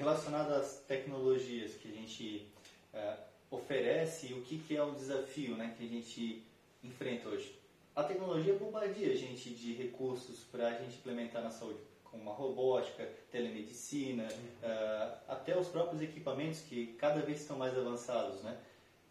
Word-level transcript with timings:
relacionado 0.00 0.54
às 0.54 0.80
tecnologias 0.88 1.74
que 1.74 1.88
a 1.88 1.92
gente 1.92 2.46
é, 2.94 3.16
oferece 3.50 4.32
o 4.32 4.40
que, 4.40 4.58
que 4.58 4.74
é 4.74 4.82
o 4.82 4.92
desafio 4.92 5.54
né, 5.56 5.74
que 5.76 5.84
a 5.84 5.88
gente 5.88 6.42
enfrenta 6.82 7.28
hoje. 7.28 7.54
A 7.94 8.02
tecnologia 8.02 8.54
bombardeia 8.54 9.12
a 9.12 9.16
gente 9.16 9.50
de 9.50 9.74
recursos 9.74 10.40
para 10.50 10.68
a 10.68 10.72
gente 10.72 10.96
implementar 10.96 11.42
na 11.42 11.50
saúde, 11.50 11.80
como 12.04 12.30
a 12.30 12.32
robótica, 12.32 13.06
telemedicina, 13.30 14.26
uh, 14.26 15.18
até 15.28 15.56
os 15.58 15.68
próprios 15.68 16.00
equipamentos 16.00 16.60
que 16.60 16.94
cada 16.98 17.20
vez 17.20 17.42
estão 17.42 17.58
mais 17.58 17.76
avançados. 17.76 18.40
Né? 18.42 18.56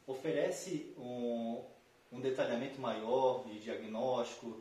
Oferece 0.07 0.91
um, 0.97 1.61
um 2.11 2.19
detalhamento 2.19 2.81
maior 2.81 3.45
de 3.45 3.59
diagnóstico 3.59 4.59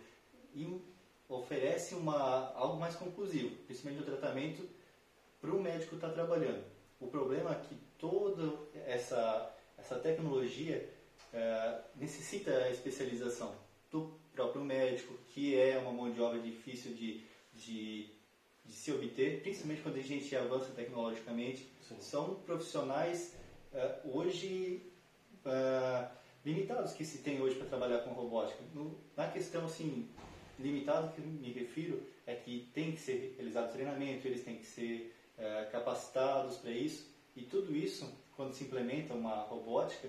e 0.54 0.78
oferece 1.26 1.94
uma, 1.94 2.52
algo 2.54 2.78
mais 2.78 2.94
conclusivo, 2.96 3.56
principalmente 3.64 4.02
o 4.02 4.06
tratamento 4.06 4.77
para 5.40 5.50
o 5.50 5.62
médico 5.62 5.94
estar 5.94 6.08
tá 6.08 6.14
trabalhando. 6.14 6.64
O 7.00 7.06
problema 7.06 7.52
é 7.52 7.54
que 7.54 7.76
toda 7.98 8.58
essa, 8.86 9.54
essa 9.76 9.96
tecnologia 9.96 10.88
é, 11.32 11.80
necessita 11.96 12.68
especialização 12.70 13.54
do 13.90 14.18
próprio 14.32 14.64
médico, 14.64 15.14
que 15.28 15.58
é 15.58 15.78
uma 15.78 15.92
mão 15.92 16.10
de 16.10 16.20
obra 16.20 16.38
difícil 16.38 16.94
de, 16.94 17.22
de, 17.52 18.10
de 18.64 18.72
se 18.72 18.92
obter, 18.92 19.42
principalmente 19.42 19.82
quando 19.82 19.96
a 19.96 20.02
gente 20.02 20.34
avança 20.36 20.72
tecnologicamente. 20.72 21.68
Sim. 21.82 21.96
São 22.00 22.34
profissionais 22.36 23.34
é, 23.72 24.00
hoje 24.04 24.92
é, 25.44 26.08
limitados 26.44 26.92
que 26.92 27.04
se 27.04 27.18
tem 27.18 27.40
hoje 27.40 27.56
para 27.56 27.66
trabalhar 27.66 27.98
com 27.98 28.10
robótica. 28.10 28.62
No, 28.74 28.98
na 29.16 29.28
questão 29.28 29.64
assim, 29.64 30.08
limitado 30.58 31.12
que 31.12 31.20
me 31.20 31.52
refiro 31.52 32.02
é 32.26 32.34
que 32.34 32.68
tem 32.74 32.92
que 32.92 33.00
ser 33.00 33.34
realizado 33.36 33.72
treinamento, 33.72 34.26
eles 34.26 34.44
têm 34.44 34.56
que 34.56 34.66
ser 34.66 35.14
é, 35.38 35.68
capacitados 35.70 36.56
para 36.56 36.70
isso, 36.70 37.06
e 37.36 37.42
tudo 37.42 37.74
isso, 37.74 38.10
quando 38.36 38.52
se 38.52 38.64
implementa 38.64 39.14
uma 39.14 39.36
robótica, 39.42 40.08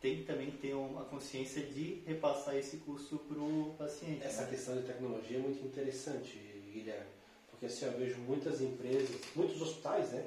tem 0.00 0.16
que 0.16 0.24
também 0.24 0.50
ter 0.50 0.74
uma 0.74 1.04
consciência 1.04 1.62
de 1.62 2.02
repassar 2.06 2.56
esse 2.56 2.78
curso 2.78 3.18
para 3.18 3.38
o 3.38 3.74
paciente. 3.78 4.24
Essa 4.24 4.42
né? 4.42 4.50
questão 4.50 4.76
de 4.76 4.82
tecnologia 4.82 5.38
é 5.38 5.40
muito 5.40 5.64
interessante, 5.64 6.36
Guilherme, 6.72 7.06
porque 7.48 7.66
assim, 7.66 7.84
eu 7.84 7.92
vejo 7.92 8.18
muitas 8.18 8.60
empresas, 8.60 9.20
muitos 9.36 9.62
hospitais, 9.62 10.10
né? 10.10 10.24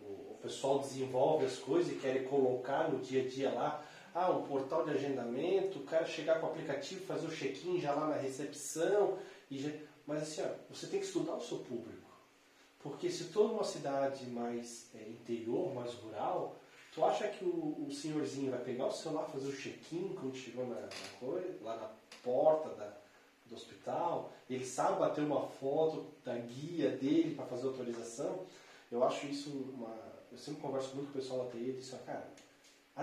O, 0.00 0.30
pessoal 0.40 0.78
desenvolve 0.78 1.44
as 1.44 1.58
coisas 1.58 1.92
e 1.92 1.96
querem 1.96 2.24
colocar 2.24 2.90
no 2.90 2.98
dia 3.00 3.22
a 3.22 3.28
dia 3.28 3.50
lá, 3.50 3.84
ah, 4.14 4.30
um 4.30 4.46
portal 4.46 4.86
de 4.86 4.92
agendamento, 4.92 5.80
o 5.80 5.82
cara 5.82 6.06
chegar 6.06 6.40
com 6.40 6.46
o 6.46 6.50
aplicativo, 6.50 7.04
fazer 7.04 7.26
o 7.26 7.30
check-in 7.30 7.78
já 7.78 7.92
lá 7.92 8.08
na 8.08 8.16
recepção, 8.16 9.18
e 9.50 9.58
já... 9.58 9.70
mas 10.06 10.22
assim, 10.22 10.40
ó, 10.40 10.74
você 10.74 10.86
tem 10.86 10.98
que 10.98 11.04
estudar 11.04 11.34
o 11.34 11.42
seu 11.42 11.58
público. 11.58 11.99
Porque 12.82 13.10
se 13.10 13.24
toda 13.24 13.54
uma 13.54 13.64
cidade 13.64 14.26
mais 14.26 14.88
é, 14.94 15.08
interior, 15.08 15.74
mais 15.74 15.92
rural, 15.94 16.56
tu 16.94 17.04
acha 17.04 17.28
que 17.28 17.44
o, 17.44 17.86
o, 17.86 17.92
senhorzinho 17.92 18.50
vai 18.50 18.60
pegar 18.60 18.86
o 18.86 18.92
celular, 18.92 19.24
fazer 19.26 19.48
o 19.48 19.56
check-in 19.56 20.16
quando 20.18 20.34
chegou 20.34 20.66
na, 20.66 20.80
na 20.80 21.18
coisa, 21.18 21.58
lá 21.62 21.76
na 21.76 21.90
porta 22.22 22.70
da, 22.70 22.90
do 23.46 23.54
hospital? 23.54 24.32
Ele 24.48 24.64
sabe 24.64 24.98
bater 24.98 25.22
uma 25.22 25.42
foto 25.42 26.06
da 26.24 26.36
guia 26.36 26.90
dele 26.90 27.34
para 27.34 27.44
fazer 27.44 27.66
autorização? 27.66 28.46
Eu 28.90 29.04
acho 29.04 29.26
isso 29.26 29.50
uma. 29.50 29.94
Eu 30.32 30.38
sempre 30.38 30.62
converso 30.62 30.94
muito 30.94 31.12
com 31.12 31.18
o 31.18 31.22
pessoal 31.22 31.44
da 31.44 31.50
TI 31.50 31.70
e 31.70 31.72
disse, 31.72 31.96
cara, 31.98 32.26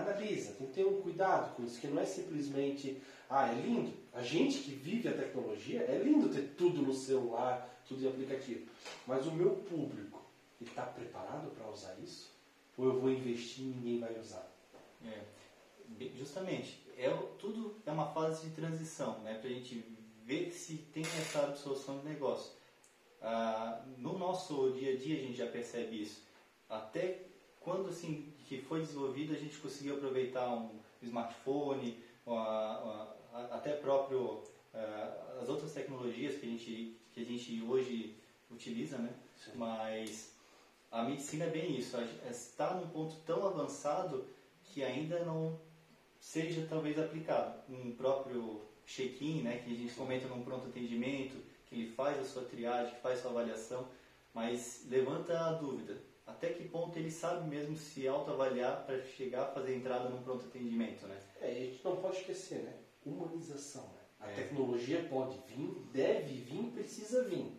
analisa, 0.00 0.52
tem 0.52 0.66
que 0.66 0.72
ter 0.72 0.86
um 0.86 1.00
cuidado 1.00 1.54
com 1.54 1.64
isso, 1.64 1.80
que 1.80 1.86
não 1.86 2.00
é 2.00 2.04
simplesmente, 2.04 3.00
ah, 3.28 3.50
é 3.50 3.54
lindo. 3.54 3.92
A 4.12 4.22
gente 4.22 4.58
que 4.58 4.70
vive 4.70 5.08
a 5.08 5.12
tecnologia, 5.12 5.82
é 5.82 5.98
lindo 5.98 6.28
ter 6.28 6.54
tudo 6.56 6.82
no 6.82 6.94
celular, 6.94 7.82
tudo 7.86 8.04
em 8.04 8.08
aplicativo. 8.08 8.66
Mas 9.06 9.26
o 9.26 9.32
meu 9.32 9.50
público, 9.50 10.22
ele 10.60 10.70
está 10.70 10.82
preparado 10.82 11.50
para 11.50 11.68
usar 11.70 11.94
isso? 12.02 12.30
Ou 12.76 12.86
eu 12.86 13.00
vou 13.00 13.10
investir 13.10 13.64
e 13.64 13.68
ninguém 13.68 14.00
vai 14.00 14.18
usar? 14.18 14.46
É, 15.04 15.24
justamente, 16.16 16.80
é, 16.96 17.08
tudo 17.38 17.76
é 17.86 17.90
uma 17.90 18.06
fase 18.06 18.46
de 18.46 18.54
transição, 18.54 19.18
né, 19.20 19.34
para 19.34 19.48
a 19.48 19.52
gente 19.52 19.84
ver 20.24 20.52
se 20.52 20.76
tem 20.92 21.02
essa 21.02 21.44
absorção 21.44 21.98
de 21.98 22.04
negócio. 22.04 22.52
Ah, 23.22 23.82
no 23.96 24.18
nosso 24.18 24.72
dia 24.72 24.92
a 24.92 24.96
dia 24.96 25.18
a 25.18 25.22
gente 25.22 25.38
já 25.38 25.46
percebe 25.46 26.02
isso. 26.02 26.22
Até 26.68 27.22
quando 27.60 27.88
assim 27.88 28.32
que 28.48 28.62
foi 28.62 28.80
desenvolvido 28.80 29.34
a 29.34 29.36
gente 29.36 29.58
conseguiu 29.58 29.96
aproveitar 29.96 30.48
um 30.48 30.70
smartphone, 31.02 32.02
uma, 32.24 32.80
uma, 32.80 33.16
até 33.52 33.72
próprio 33.72 34.42
uh, 34.74 35.42
as 35.42 35.48
outras 35.48 35.72
tecnologias 35.72 36.36
que 36.36 36.46
a 36.46 36.48
gente 36.48 36.96
que 37.12 37.20
a 37.20 37.24
gente 37.24 37.62
hoje 37.62 38.16
utiliza, 38.50 38.96
né? 38.96 39.12
Sim. 39.36 39.52
Mas 39.56 40.32
a 40.90 41.02
medicina 41.02 41.44
é 41.44 41.50
bem 41.50 41.76
isso, 41.76 41.96
está 42.30 42.74
num 42.74 42.88
ponto 42.88 43.16
tão 43.26 43.46
avançado 43.46 44.24
que 44.64 44.82
ainda 44.82 45.24
não 45.24 45.58
seja 46.18 46.66
talvez 46.68 46.98
aplicado. 46.98 47.60
Um 47.68 47.92
próprio 47.92 48.62
check-in, 48.86 49.42
né, 49.42 49.58
que 49.58 49.72
a 49.72 49.76
gente 49.76 49.94
comenta 49.94 50.26
num 50.28 50.42
pronto 50.42 50.68
atendimento, 50.68 51.36
que 51.66 51.74
ele 51.74 51.92
faz 51.92 52.18
a 52.18 52.24
sua 52.24 52.44
triagem, 52.44 52.94
que 52.94 53.00
faz 53.00 53.18
a 53.18 53.22
sua 53.22 53.30
avaliação, 53.32 53.86
mas 54.32 54.86
levanta 54.88 55.38
a 55.38 55.52
dúvida. 55.52 55.98
Até 56.28 56.50
que 56.50 56.68
ponto 56.68 56.96
ele 56.98 57.10
sabe 57.10 57.48
mesmo 57.48 57.74
se 57.74 58.06
autoavaliar 58.06 58.84
para 58.84 59.00
chegar 59.02 59.44
a 59.44 59.46
fazer 59.46 59.74
entrada 59.74 60.10
num 60.10 60.22
pronto 60.22 60.44
atendimento, 60.44 61.06
né? 61.06 61.18
É, 61.40 61.50
a 61.50 61.54
gente 61.54 61.82
não 61.82 61.96
pode 61.96 62.18
esquecer, 62.18 62.58
né? 62.58 62.74
Humanização, 63.04 63.82
né? 63.82 64.00
A 64.20 64.30
é. 64.30 64.34
tecnologia 64.34 65.06
pode 65.08 65.38
vir, 65.48 65.70
deve 65.92 66.34
vir, 66.34 66.70
precisa 66.72 67.24
vir. 67.24 67.50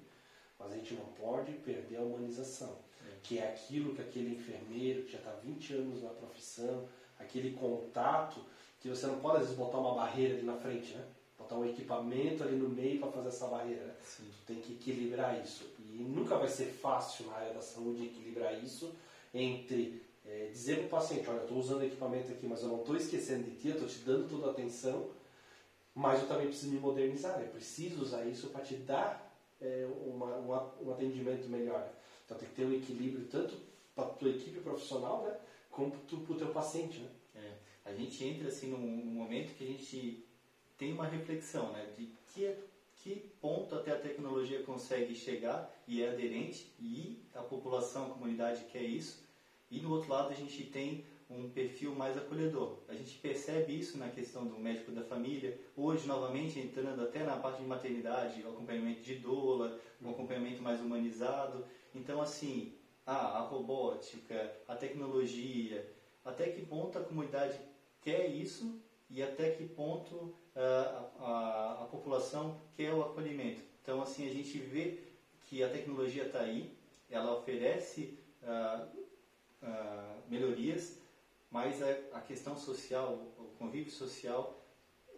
Mas 0.58 0.72
a 0.72 0.76
gente 0.76 0.94
não 0.94 1.06
pode 1.06 1.52
perder 1.54 1.98
a 1.98 2.02
humanização, 2.02 2.78
é. 3.02 3.16
que 3.24 3.40
é 3.40 3.50
aquilo 3.50 3.96
que 3.96 4.02
aquele 4.02 4.36
enfermeiro 4.36 5.04
que 5.04 5.14
já 5.14 5.18
está 5.18 5.32
20 5.32 5.74
anos 5.74 6.04
na 6.04 6.10
profissão, 6.10 6.88
aquele 7.18 7.54
contato, 7.54 8.40
que 8.80 8.88
você 8.88 9.08
não 9.08 9.20
pode 9.20 9.38
às 9.38 9.44
vezes 9.44 9.58
botar 9.58 9.80
uma 9.80 9.96
barreira 9.96 10.36
ali 10.36 10.44
na 10.44 10.56
frente, 10.58 10.96
né? 10.96 11.06
Botar 11.38 11.58
um 11.58 11.66
equipamento 11.66 12.44
ali 12.44 12.56
no 12.56 12.70
meio 12.70 13.00
para 13.00 13.12
fazer 13.12 13.30
essa 13.30 13.48
barreira. 13.48 13.84
Né? 13.84 13.96
Tu 14.20 14.46
tem 14.46 14.62
que 14.62 14.74
equilibrar 14.74 15.42
isso. 15.42 15.66
E 16.00 16.04
nunca 16.04 16.38
vai 16.38 16.48
ser 16.48 16.66
fácil 16.66 17.28
na 17.28 17.34
área 17.34 17.54
da 17.54 17.62
saúde 17.62 18.06
equilibrar 18.06 18.64
isso 18.64 18.96
entre 19.34 20.02
é, 20.26 20.48
dizer 20.52 20.78
para 20.78 20.86
o 20.86 20.90
paciente, 20.90 21.30
olha, 21.30 21.42
estou 21.42 21.58
usando 21.58 21.84
equipamento 21.84 22.32
aqui, 22.32 22.46
mas 22.48 22.62
eu 22.62 22.70
não 22.70 22.80
estou 22.80 22.96
esquecendo 22.96 23.44
de 23.44 23.56
ti, 23.58 23.68
eu 23.70 23.74
estou 23.74 23.88
te 23.88 24.00
dando 24.00 24.30
toda 24.30 24.48
a 24.48 24.52
atenção, 24.52 25.10
mas 25.94 26.22
eu 26.22 26.28
também 26.28 26.48
preciso 26.48 26.72
me 26.72 26.80
modernizar, 26.80 27.42
eu 27.42 27.50
preciso 27.50 28.02
usar 28.02 28.26
isso 28.26 28.48
para 28.48 28.62
te 28.62 28.76
dar 28.76 29.36
é, 29.60 29.88
uma, 30.06 30.36
uma, 30.38 30.74
um 30.82 30.92
atendimento 30.92 31.50
melhor. 31.50 31.90
Então 32.26 32.38
tem 32.38 32.48
que 32.48 32.56
ter 32.56 32.66
um 32.66 32.74
equilíbrio 32.74 33.26
tanto 33.26 33.56
para 33.96 34.06
a 34.06 34.10
tua 34.10 34.30
equipe 34.30 34.60
profissional, 34.62 35.24
né, 35.24 35.36
como 35.72 35.92
para 35.92 36.34
o 36.34 36.38
teu 36.38 36.50
paciente. 36.50 37.00
Né? 37.00 37.10
É, 37.36 37.90
a 37.90 37.94
gente 37.94 38.24
entra 38.24 38.48
assim 38.48 38.68
num, 38.68 38.78
num, 38.78 39.12
momento 39.12 39.56
que 39.58 39.64
a 39.64 39.68
gente 39.68 40.24
tem 40.78 40.94
uma 40.94 41.08
reflexão 41.08 41.72
né, 41.72 41.92
de 41.98 42.10
que, 42.34 42.54
que 43.00 43.32
ponto 43.42 43.76
até 43.76 43.92
a 43.92 44.00
tecnologia 44.00 44.62
consegue 44.64 45.16
chegar 45.16 45.72
e 45.88 46.04
é 46.04 46.10
aderente 46.10 46.72
e 46.80 47.18
a 47.34 47.42
população, 47.42 48.08
a 48.08 48.10
comunidade 48.10 48.66
quer 48.66 48.84
isso. 48.84 49.28
E 49.72 49.80
do 49.80 49.92
outro 49.92 50.10
lado 50.10 50.32
a 50.32 50.36
gente 50.36 50.64
tem 50.64 51.06
um 51.30 51.50
perfil 51.50 51.94
mais 51.94 52.18
acolhedor. 52.18 52.80
A 52.88 52.94
gente 52.94 53.18
percebe 53.20 53.78
isso 53.78 53.98
na 53.98 54.10
questão 54.10 54.46
do 54.46 54.58
médico 54.58 54.92
da 54.92 55.04
família, 55.04 55.58
hoje 55.78 56.08
novamente 56.08 56.60
entrando 56.60 57.02
até 57.04 57.24
na 57.24 57.38
parte 57.38 57.62
de 57.62 57.68
maternidade, 57.68 58.42
o 58.44 58.50
acompanhamento 58.50 59.02
de 59.02 59.16
doula, 59.16 59.80
um 60.02 60.10
acompanhamento 60.10 60.62
mais 60.62 60.82
humanizado. 60.82 61.66
Então, 61.94 62.22
assim, 62.22 62.74
a 63.06 63.40
robótica, 63.40 64.56
a 64.68 64.76
tecnologia, 64.76 65.88
até 66.26 66.50
que 66.50 66.66
ponto 66.66 66.98
a 66.98 67.04
comunidade 67.04 67.60
quer 68.02 68.28
isso 68.28 68.82
e 69.10 69.24
até 69.24 69.52
que 69.52 69.68
ponto 69.68 70.36
a, 70.60 71.10
a, 71.20 71.84
a 71.84 71.86
população 71.86 72.60
quer 72.76 72.94
o 72.94 73.02
acolhimento. 73.02 73.62
Então, 73.82 74.02
assim, 74.02 74.28
a 74.28 74.34
gente 74.34 74.58
vê 74.60 75.00
que 75.48 75.64
a 75.64 75.70
tecnologia 75.70 76.26
está 76.26 76.42
aí, 76.42 76.72
ela 77.10 77.38
oferece 77.38 78.18
uh, 78.44 78.86
uh, 79.64 80.22
melhorias, 80.30 80.98
mas 81.50 81.82
a, 81.82 82.18
a 82.18 82.22
questão 82.22 82.56
social, 82.56 83.14
o 83.40 83.46
convívio 83.58 83.92
social 83.92 84.60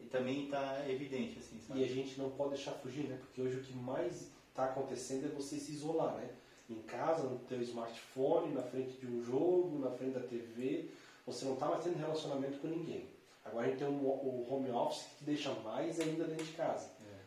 também 0.10 0.46
está 0.46 0.90
evidente, 0.90 1.40
assim, 1.40 1.60
sabe? 1.60 1.82
E 1.82 1.84
a 1.84 1.88
gente 1.88 2.18
não 2.20 2.30
pode 2.32 2.56
deixar 2.56 2.72
fugir, 2.74 3.08
né? 3.08 3.18
Porque 3.20 3.42
hoje 3.42 3.58
o 3.58 3.64
que 3.64 3.74
mais 3.74 4.32
está 4.50 4.66
acontecendo 4.66 5.26
é 5.26 5.30
você 5.30 5.58
se 5.58 5.72
isolar, 5.72 6.16
né? 6.16 6.30
Em 6.70 6.82
casa, 6.84 7.24
no 7.24 7.40
teu 7.40 7.62
smartphone, 7.62 8.54
na 8.54 8.62
frente 8.62 8.98
de 8.98 9.08
um 9.08 9.24
jogo, 9.24 9.80
na 9.80 9.92
frente 9.92 10.14
da 10.14 10.22
TV, 10.22 10.90
você 11.26 11.46
não 11.46 11.54
está 11.54 11.68
mais 11.68 11.84
tendo 11.84 11.98
relacionamento 11.98 12.60
com 12.60 12.68
ninguém. 12.68 13.08
Agora 13.44 13.66
a 13.66 13.70
gente 13.70 13.80
tem 13.80 13.88
o, 13.88 13.92
o 13.92 14.48
home 14.50 14.70
office 14.72 15.08
que 15.18 15.26
deixa 15.26 15.52
mais 15.56 16.00
ainda 16.00 16.26
dentro 16.26 16.46
de 16.46 16.54
casa. 16.54 16.90
É. 17.02 17.20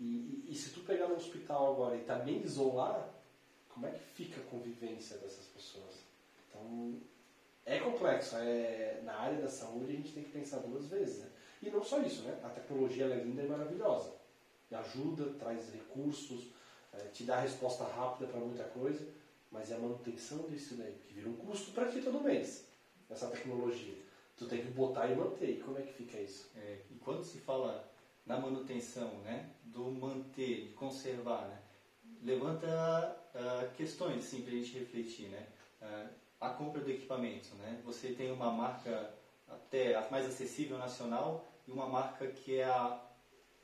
E, 0.00 0.04
e, 0.04 0.52
e, 0.52 0.54
se 0.54 0.70
tu 0.70 0.80
pegar 0.80 1.06
no 1.06 1.16
hospital 1.16 1.72
agora 1.72 1.96
e 1.96 2.04
também 2.04 2.42
isolar, 2.42 3.08
como 3.68 3.86
é 3.86 3.90
que 3.90 4.00
fica 4.00 4.40
a 4.40 4.44
convivência 4.44 5.18
dessas 5.18 5.46
pessoas? 5.46 6.00
Então, 6.48 7.00
é 7.66 7.78
complexo. 7.78 8.36
É, 8.36 9.00
na 9.04 9.14
área 9.14 9.40
da 9.40 9.48
saúde 9.48 9.92
a 9.92 9.96
gente 9.96 10.12
tem 10.12 10.24
que 10.24 10.30
pensar 10.30 10.58
duas 10.58 10.86
vezes. 10.86 11.18
Né? 11.18 11.30
E 11.62 11.70
não 11.70 11.82
só 11.82 12.00
isso, 12.00 12.22
né? 12.22 12.38
A 12.42 12.48
tecnologia 12.48 13.06
é 13.06 13.22
linda 13.22 13.42
e 13.42 13.48
maravilhosa. 13.48 14.12
E 14.70 14.74
ajuda, 14.74 15.32
traz 15.38 15.72
recursos, 15.72 16.48
é, 16.92 16.98
te 17.08 17.24
dá 17.24 17.40
resposta 17.40 17.84
rápida 17.84 18.30
para 18.30 18.40
muita 18.40 18.64
coisa. 18.64 19.06
mas 19.50 19.70
é 19.70 19.76
a 19.76 19.78
manutenção 19.78 20.48
disso 20.48 20.74
daí, 20.74 21.00
que 21.06 21.14
vira 21.14 21.28
um 21.28 21.36
custo 21.36 21.70
para 21.70 21.88
ti 21.88 22.02
todo 22.02 22.20
mês, 22.20 22.66
essa 23.08 23.28
tecnologia. 23.28 24.03
Tu 24.36 24.46
tem 24.46 24.62
que 24.62 24.70
botar 24.70 25.08
e 25.08 25.14
manter. 25.14 25.50
E 25.50 25.60
como 25.60 25.78
é 25.78 25.82
que 25.82 25.92
fica 25.92 26.18
isso? 26.20 26.50
É, 26.56 26.80
e 26.90 26.94
quando 26.96 27.22
se 27.24 27.38
fala 27.38 27.88
na 28.26 28.38
manutenção, 28.38 29.10
né, 29.20 29.50
do 29.64 29.90
manter, 29.90 30.68
de 30.68 30.72
conservar, 30.74 31.46
né, 31.46 31.58
levanta 32.22 33.16
uh, 33.34 33.74
questões 33.76 34.24
assim, 34.24 34.42
para 34.42 34.52
a 34.52 34.56
gente 34.56 34.78
refletir. 34.78 35.28
Né? 35.28 35.46
Uh, 35.82 36.08
a 36.40 36.50
compra 36.50 36.80
do 36.80 36.90
equipamento. 36.90 37.54
Né? 37.56 37.80
Você 37.84 38.12
tem 38.12 38.32
uma 38.32 38.50
marca 38.50 39.14
até 39.48 39.94
a 39.94 40.08
mais 40.10 40.26
acessível 40.26 40.78
nacional 40.78 41.44
e 41.66 41.72
uma 41.72 41.86
marca 41.86 42.26
que 42.26 42.56
é 42.56 42.64
a, 42.64 43.00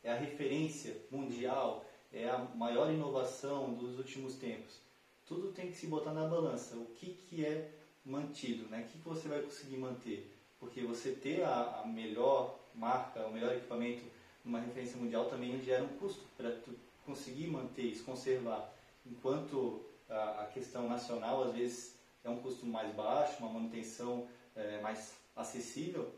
é 0.02 0.10
a 0.10 0.16
referência 0.16 0.96
mundial, 1.10 1.84
é 2.12 2.28
a 2.28 2.38
maior 2.38 2.92
inovação 2.92 3.74
dos 3.74 3.98
últimos 3.98 4.34
tempos. 4.36 4.80
Tudo 5.26 5.52
tem 5.52 5.70
que 5.70 5.76
se 5.76 5.86
botar 5.86 6.12
na 6.12 6.26
balança. 6.26 6.76
O 6.76 6.86
que, 6.86 7.14
que 7.14 7.44
é 7.44 7.70
mantido? 8.04 8.68
Né? 8.68 8.80
O 8.80 8.84
que, 8.84 8.98
que 8.98 9.08
você 9.08 9.28
vai 9.28 9.42
conseguir 9.42 9.76
manter? 9.76 10.29
Porque 10.60 10.82
você 10.82 11.12
ter 11.12 11.42
a, 11.42 11.80
a 11.82 11.86
melhor 11.86 12.60
marca, 12.74 13.26
o 13.26 13.32
melhor 13.32 13.54
equipamento 13.54 14.02
numa 14.44 14.60
referência 14.60 14.96
mundial 14.96 15.24
também 15.24 15.60
gera 15.62 15.82
um 15.82 15.98
custo 15.98 16.22
para 16.36 16.54
conseguir 17.04 17.46
manter 17.46 17.82
isso, 17.82 18.04
conservar. 18.04 18.72
Enquanto 19.04 19.82
a, 20.08 20.42
a, 20.42 20.46
questão 20.46 20.88
nacional, 20.88 21.44
às 21.44 21.52
vezes, 21.54 21.98
é 22.22 22.30
um 22.30 22.36
custo 22.36 22.66
mais 22.66 22.94
baixo, 22.94 23.38
uma 23.40 23.48
manutenção 23.48 24.26
é, 24.54 24.80
mais 24.80 25.14
acessível, 25.34 26.12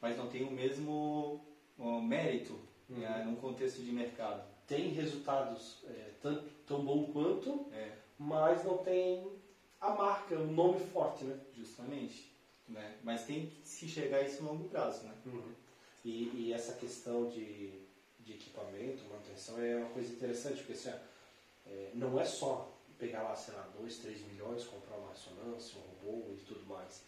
mas 0.00 0.16
não 0.16 0.28
tem 0.28 0.44
o 0.44 0.50
mesmo 0.50 1.40
o 1.78 2.00
mérito 2.00 2.58
uhum. 2.88 2.98
né, 2.98 3.22
num 3.24 3.36
contexto 3.36 3.82
de 3.82 3.92
mercado. 3.92 4.42
Tem 4.66 4.88
resultados 4.90 5.78
é, 5.84 6.10
tanto, 6.20 6.44
tão 6.66 6.84
bom 6.84 7.04
quanto, 7.12 7.66
é. 7.72 7.92
mas 8.18 8.64
não 8.64 8.78
tem 8.78 9.30
a 9.80 9.90
marca, 9.90 10.34
o 10.34 10.46
nome 10.46 10.80
forte, 10.80 11.24
né? 11.24 11.38
Justamente. 11.54 12.35
Né? 12.68 12.96
Mas 13.02 13.24
tem 13.24 13.46
que 13.46 13.68
se 13.68 13.88
chegar 13.88 14.18
a 14.18 14.22
isso 14.22 14.42
a 14.42 14.46
longo 14.46 14.68
prazo, 14.68 15.04
né? 15.04 15.14
Uhum. 15.26 15.52
E, 16.04 16.30
e, 16.34 16.52
essa 16.52 16.74
questão 16.74 17.28
de, 17.28 17.82
de 18.20 18.32
equipamento, 18.32 19.04
manutenção, 19.08 19.60
é 19.60 19.76
uma 19.76 19.90
coisa 19.90 20.12
interessante, 20.12 20.58
porque 20.58 20.72
assim, 20.72 20.90
é, 21.66 21.90
não 21.94 22.20
é 22.20 22.24
só 22.24 22.72
pegar 22.98 23.22
lá, 23.22 23.34
sei 23.34 23.54
lá, 23.54 23.68
2, 23.78 23.98
3 23.98 24.20
milhões, 24.26 24.64
comprar 24.64 24.96
uma 24.96 25.10
ressonância, 25.10 25.78
um 25.78 26.06
robô 26.06 26.32
e 26.32 26.44
tudo 26.46 26.64
mais. 26.66 27.02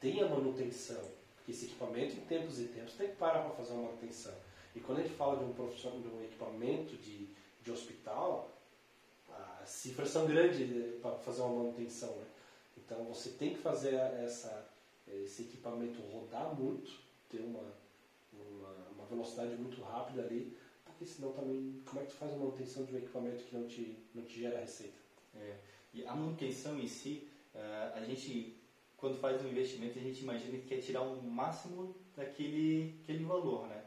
Tem 0.00 0.22
a 0.22 0.28
manutenção, 0.28 1.02
porque 1.36 1.52
esse 1.52 1.66
equipamento, 1.66 2.14
em 2.14 2.20
tempos 2.20 2.60
e 2.60 2.64
tempos, 2.64 2.94
tem 2.94 3.08
que 3.08 3.16
parar 3.16 3.42
para 3.42 3.54
fazer 3.56 3.72
uma 3.72 3.84
manutenção. 3.84 4.34
E 4.74 4.80
quando 4.80 4.98
a 4.98 5.02
gente 5.02 5.14
fala 5.14 5.38
de 5.38 5.44
um 5.44 5.52
profissional, 5.52 6.00
de 6.00 6.08
um 6.08 6.24
equipamento 6.24 6.96
de, 6.96 7.28
de 7.62 7.70
hospital, 7.70 8.50
as 9.62 9.70
cifras 9.70 10.10
são 10.10 10.26
grandes 10.26 10.68
né, 10.68 10.98
para 11.02 11.16
fazer 11.16 11.42
uma 11.42 11.64
manutenção. 11.64 12.14
Né? 12.16 12.26
Então 12.78 13.04
você 13.04 13.30
tem 13.30 13.54
que 13.54 13.60
fazer 13.60 13.94
essa, 13.94 14.65
esse 15.08 15.42
equipamento 15.42 16.00
rodar 16.02 16.54
muito, 16.54 16.90
ter 17.28 17.40
uma, 17.40 17.62
uma, 18.32 18.74
uma 18.94 19.06
velocidade 19.06 19.54
muito 19.56 19.82
rápida 19.82 20.22
ali, 20.22 20.56
porque 20.84 21.04
senão 21.04 21.32
também, 21.32 21.82
como 21.84 22.00
é 22.00 22.04
que 22.04 22.12
tu 22.12 22.16
faz 22.16 22.32
a 22.32 22.36
manutenção 22.36 22.84
de 22.84 22.94
um 22.94 22.98
equipamento 22.98 23.44
que 23.44 23.56
não 23.56 23.68
te, 23.68 23.98
não 24.14 24.24
te 24.24 24.40
gera 24.40 24.60
receita? 24.60 24.96
É. 25.34 25.56
E 25.92 26.06
a 26.06 26.14
manutenção 26.14 26.78
em 26.78 26.86
si, 26.86 27.28
uh, 27.54 27.96
a 27.96 28.04
gente, 28.04 28.56
quando 28.96 29.18
faz 29.18 29.42
um 29.44 29.48
investimento, 29.48 29.98
a 29.98 30.02
gente 30.02 30.22
imagina 30.22 30.58
que 30.58 30.66
quer 30.66 30.80
tirar 30.80 31.02
o 31.02 31.18
um 31.18 31.22
máximo 31.22 31.94
daquele 32.16 32.94
aquele 33.02 33.24
valor, 33.24 33.66
né? 33.68 33.84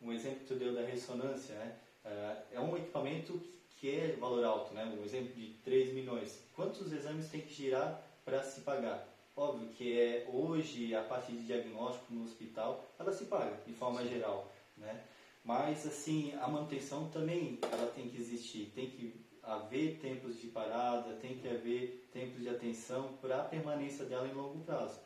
Um 0.00 0.12
exemplo 0.12 0.40
que 0.40 0.46
tu 0.46 0.54
deu 0.54 0.74
da 0.74 0.82
ressonância, 0.82 1.54
né? 1.56 1.76
Uh, 2.04 2.54
é 2.54 2.60
um 2.60 2.76
equipamento 2.76 3.40
que 3.76 3.90
é 3.90 4.16
valor 4.16 4.44
alto, 4.44 4.74
né? 4.74 4.84
Um 4.84 5.04
exemplo 5.04 5.32
de 5.34 5.54
3 5.64 5.92
milhões. 5.92 6.40
Quantos 6.54 6.92
exames 6.92 7.28
tem 7.28 7.40
que 7.40 7.52
girar 7.52 8.00
para 8.24 8.42
se 8.42 8.60
pagar? 8.60 9.13
Óbvio 9.36 9.68
que 9.70 9.98
é 9.98 10.28
hoje 10.32 10.94
a 10.94 11.02
parte 11.02 11.32
de 11.32 11.44
diagnóstico 11.44 12.12
no 12.14 12.24
hospital, 12.24 12.84
ela 12.98 13.12
se 13.12 13.24
paga 13.24 13.58
de 13.66 13.72
forma 13.72 14.02
Sim. 14.02 14.08
geral, 14.08 14.52
né? 14.76 15.02
Mas 15.44 15.86
assim, 15.86 16.32
a 16.40 16.46
manutenção 16.46 17.08
também 17.10 17.58
ela 17.70 17.90
tem 17.92 18.08
que 18.08 18.16
existir, 18.16 18.72
tem 18.74 18.88
que 18.88 19.24
haver 19.42 19.98
tempos 19.98 20.40
de 20.40 20.46
parada, 20.46 21.14
tem 21.16 21.36
que 21.36 21.48
haver 21.48 22.08
tempos 22.12 22.40
de 22.40 22.48
atenção 22.48 23.12
para 23.20 23.40
a 23.40 23.44
permanência 23.44 24.04
dela 24.04 24.26
em 24.26 24.32
longo 24.32 24.60
prazo. 24.60 25.00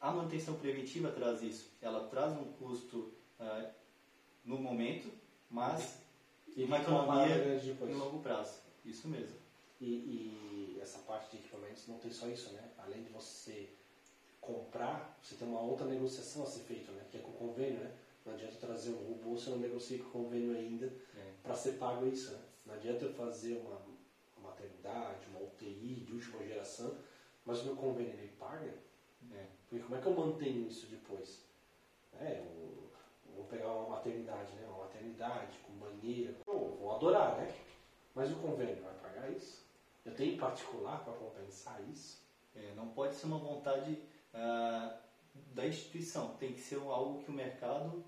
A 0.00 0.10
manutenção 0.10 0.54
preventiva 0.54 1.10
traz 1.10 1.42
isso. 1.42 1.70
Ela 1.80 2.08
traz 2.08 2.32
um 2.36 2.44
custo 2.54 3.12
uh, 3.38 3.68
no 4.44 4.58
momento, 4.58 5.10
mas 5.48 5.98
e 6.56 6.64
uma 6.64 6.78
economia 6.78 7.60
em 7.88 7.94
longo 7.94 8.18
prazo. 8.20 8.58
Isso 8.84 9.08
mesmo. 9.08 9.34
E, 9.80 9.86
e, 9.86 10.53
essa 10.84 10.98
parte 11.00 11.30
de 11.30 11.38
equipamentos 11.38 11.88
não 11.88 11.98
tem 11.98 12.12
só 12.12 12.28
isso, 12.28 12.52
né? 12.52 12.70
Além 12.78 13.02
de 13.02 13.10
você 13.10 13.70
comprar, 14.40 15.18
você 15.20 15.34
tem 15.34 15.48
uma 15.48 15.60
outra 15.60 15.86
negociação 15.86 16.42
a 16.42 16.46
ser 16.46 16.60
feita, 16.60 16.92
né? 16.92 17.04
Que 17.10 17.16
é 17.16 17.20
com 17.20 17.30
o 17.30 17.34
convênio, 17.34 17.80
né? 17.80 17.92
Não 18.24 18.34
adianta 18.34 18.56
trazer 18.56 18.90
um 18.90 19.08
robô 19.08 19.36
se 19.36 19.50
não 19.50 19.58
negocia 19.58 19.98
com 19.98 20.04
o 20.04 20.24
convênio 20.24 20.56
ainda 20.56 20.86
é. 20.86 21.32
para 21.42 21.54
ser 21.54 21.72
pago 21.72 22.06
isso, 22.06 22.32
né? 22.32 22.38
Não 22.66 22.74
adianta 22.74 23.04
eu 23.04 23.12
fazer 23.12 23.58
uma, 23.58 23.80
uma 24.38 24.50
maternidade, 24.50 25.26
uma 25.28 25.40
UTI 25.40 26.04
de 26.06 26.12
última 26.12 26.44
geração, 26.44 26.96
mas 27.44 27.60
o 27.60 27.64
meu 27.64 27.76
convênio 27.76 28.16
me 28.16 28.28
paga. 28.28 28.74
É. 29.32 29.46
Porque 29.68 29.82
como 29.82 29.96
é 29.96 30.00
que 30.00 30.06
eu 30.06 30.14
mantenho 30.14 30.68
isso 30.68 30.86
depois? 30.86 31.42
É, 32.20 32.40
eu, 32.40 32.90
vou 33.34 33.44
pegar 33.46 33.72
uma 33.72 33.96
maternidade, 33.96 34.52
né? 34.54 34.66
Uma 34.66 34.84
maternidade 34.84 35.58
com 35.66 35.72
banheira. 35.74 36.34
Eu 36.46 36.76
vou 36.78 36.94
adorar, 36.94 37.36
né? 37.36 37.54
Mas 38.14 38.30
o 38.30 38.36
convênio 38.36 38.82
vai 38.82 38.94
pagar 38.94 39.30
isso? 39.32 39.63
Eu 40.04 40.14
tenho 40.14 40.38
particular 40.38 41.02
para 41.04 41.12
compensar 41.14 41.80
isso? 41.90 42.22
É, 42.54 42.72
não 42.74 42.88
pode 42.88 43.14
ser 43.14 43.26
uma 43.26 43.38
vontade 43.38 43.98
ah, 44.32 44.96
da 45.52 45.66
instituição. 45.66 46.36
Tem 46.36 46.52
que 46.52 46.60
ser 46.60 46.76
algo 46.76 47.22
que 47.22 47.30
o 47.30 47.34
mercado 47.34 48.04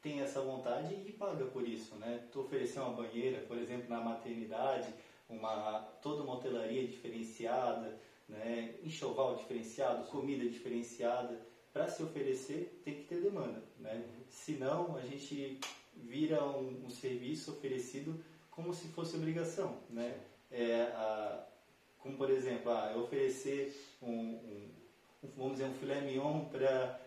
tem 0.00 0.20
essa 0.20 0.40
vontade 0.40 0.94
e 0.94 1.12
paga 1.12 1.44
por 1.46 1.66
isso, 1.66 1.96
né? 1.96 2.26
Tu 2.32 2.40
oferecer 2.40 2.80
uma 2.80 2.92
banheira, 2.92 3.42
por 3.46 3.58
exemplo, 3.58 3.90
na 3.90 4.00
maternidade, 4.00 4.92
uma 5.28 5.80
toda 6.00 6.22
uma 6.22 6.34
hotelaria 6.34 6.86
diferenciada, 6.86 8.00
né? 8.28 8.76
Enxoval 8.82 9.36
diferenciado, 9.36 10.08
comida 10.08 10.48
diferenciada, 10.48 11.46
para 11.72 11.88
se 11.88 12.02
oferecer 12.02 12.80
tem 12.84 12.94
que 12.94 13.04
ter 13.04 13.20
demanda, 13.20 13.62
né? 13.78 14.02
Senão 14.28 14.96
a 14.96 15.02
gente 15.02 15.60
vira 15.94 16.42
um, 16.44 16.86
um, 16.86 16.90
serviço 16.90 17.52
oferecido 17.52 18.24
como 18.50 18.72
se 18.72 18.88
fosse 18.88 19.16
obrigação, 19.16 19.78
né? 19.90 20.18
É, 20.50 20.82
a, 20.94 21.46
como 21.98 22.16
por 22.16 22.30
exemplo, 22.30 22.70
ah, 22.72 22.92
eu 22.94 23.02
oferecer 23.02 23.74
um, 24.02 24.10
um, 24.10 24.70
vamos 25.36 25.52
dizer 25.52 25.66
um 25.66 25.74
filé 25.74 26.00
mignon 26.00 26.46
para 26.46 26.98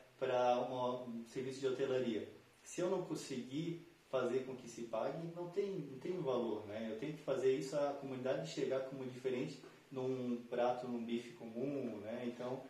um 0.69 1.25
serviço 1.25 1.59
de 1.59 1.67
hotelaria 1.67 2.27
se 2.63 2.81
eu 2.81 2.89
não 2.89 3.03
conseguir 3.03 3.85
fazer 4.09 4.45
com 4.45 4.55
que 4.55 4.69
se 4.69 4.83
pague, 4.83 5.17
não 5.35 5.49
tem, 5.49 5.69
não 5.69 5.99
tem 5.99 6.21
valor, 6.21 6.65
né? 6.67 6.89
Eu 6.91 6.99
tenho 6.99 7.13
que 7.13 7.23
fazer 7.23 7.53
isso 7.57 7.75
a 7.75 7.93
comunidade 7.93 8.49
chegar 8.49 8.81
como 8.81 9.03
diferente 9.05 9.59
num 9.91 10.45
prato, 10.49 10.87
num 10.87 11.03
bife 11.03 11.33
comum, 11.33 11.97
né? 11.97 12.23
Então... 12.25 12.61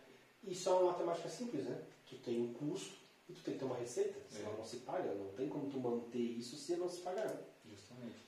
Isso 0.45 0.69
é 0.69 0.74
uma 0.74 0.91
matemática 0.91 1.29
simples, 1.29 1.63
né? 1.63 1.81
Tu 2.09 2.17
tem 2.17 2.41
um 2.41 2.53
custo 2.53 2.95
e 3.29 3.33
tu 3.33 3.41
tem 3.41 3.53
que 3.53 3.59
ter 3.59 3.65
uma 3.65 3.77
receita, 3.77 4.19
senão 4.29 4.53
é. 4.53 4.57
não 4.57 4.65
se 4.65 4.77
paga. 4.77 5.13
Não 5.13 5.31
tem 5.31 5.48
como 5.48 5.69
tu 5.69 5.79
manter 5.79 6.19
isso 6.19 6.57
se 6.57 6.75
não 6.75 6.89
se 6.89 7.01
pagar. 7.01 7.33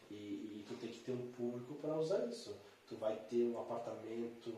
E, 0.09 0.13
e, 0.13 0.65
tu 0.67 0.75
tem 0.75 0.89
que 0.89 0.99
ter 0.99 1.11
um 1.11 1.31
público 1.31 1.75
para 1.75 1.97
usar 1.97 2.25
isso. 2.27 2.55
Tu 2.87 2.95
vai 2.95 3.15
ter 3.29 3.43
um 3.45 3.59
apartamento 3.59 4.53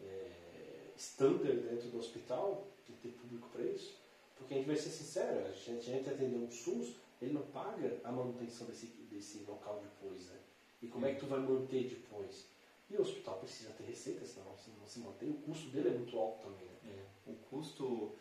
é, 0.00 0.90
standard 0.96 1.60
dentro 1.60 1.88
do 1.88 1.98
hospital, 1.98 2.66
tem 2.86 2.96
que 2.96 3.02
ter 3.02 3.14
público 3.14 3.48
para 3.50 3.62
isso. 3.62 3.94
Porque 4.36 4.54
a 4.54 4.56
gente 4.56 4.66
vai 4.66 4.76
ser 4.76 4.90
sincero, 4.90 5.46
a 5.46 5.52
gente, 5.52 5.90
a 5.90 5.94
gente 5.94 6.08
atender 6.08 6.36
um 6.36 6.50
SUS, 6.50 6.94
ele 7.20 7.32
não 7.32 7.42
paga 7.42 8.00
a 8.02 8.10
manutenção 8.10 8.66
desse, 8.66 8.86
desse 9.10 9.44
local 9.46 9.82
depois, 9.82 10.26
né? 10.28 10.38
E 10.82 10.86
como 10.88 11.06
é 11.06 11.14
que 11.14 11.20
tu 11.20 11.26
vai 11.26 11.40
manter 11.40 11.88
depois? 11.88 12.46
E 12.90 12.96
o 12.96 13.02
hospital 13.02 13.38
precisa 13.38 13.70
ter 13.70 13.84
receita, 13.84 14.24
senão 14.24 14.46
não 14.80 14.86
se 14.86 14.98
mantém. 14.98 15.30
O 15.30 15.34
custo 15.34 15.68
dele 15.68 15.90
é 15.90 15.92
muito 15.92 16.18
alto 16.18 16.42
também, 16.48 16.66
né? 16.66 17.06
É. 17.26 17.30
O 17.30 17.34
custo 17.50 18.16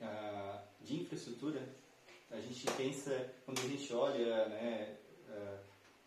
ah, 0.00 0.64
de 0.80 1.02
infraestrutura, 1.02 1.62
a 2.30 2.40
gente 2.40 2.66
pensa, 2.72 3.32
quando 3.44 3.58
a 3.58 3.68
gente 3.68 3.92
olha 3.92 4.48
né, 4.48 4.96